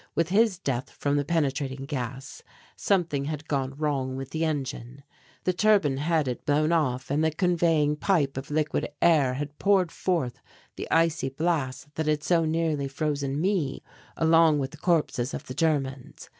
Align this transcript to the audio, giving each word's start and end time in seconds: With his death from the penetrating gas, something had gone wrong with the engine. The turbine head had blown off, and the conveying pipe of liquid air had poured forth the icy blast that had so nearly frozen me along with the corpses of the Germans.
With 0.15 0.29
his 0.29 0.57
death 0.57 0.89
from 0.89 1.15
the 1.15 1.23
penetrating 1.23 1.85
gas, 1.85 2.41
something 2.75 3.25
had 3.25 3.47
gone 3.47 3.75
wrong 3.77 4.15
with 4.15 4.31
the 4.31 4.43
engine. 4.43 5.03
The 5.43 5.53
turbine 5.53 5.97
head 5.97 6.25
had 6.25 6.43
blown 6.43 6.71
off, 6.71 7.11
and 7.11 7.23
the 7.23 7.29
conveying 7.29 7.95
pipe 7.97 8.35
of 8.35 8.49
liquid 8.49 8.89
air 8.99 9.35
had 9.35 9.59
poured 9.59 9.91
forth 9.91 10.41
the 10.75 10.89
icy 10.89 11.29
blast 11.29 11.93
that 11.93 12.07
had 12.07 12.23
so 12.23 12.45
nearly 12.45 12.87
frozen 12.87 13.39
me 13.39 13.83
along 14.17 14.57
with 14.57 14.71
the 14.71 14.77
corpses 14.77 15.35
of 15.35 15.45
the 15.45 15.53
Germans. 15.53 16.29